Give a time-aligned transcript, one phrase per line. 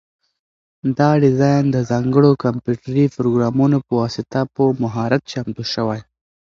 [0.99, 5.99] دا ډیزاین د ځانګړو کمپیوټري پروګرامونو په واسطه په مهارت چمتو شوی.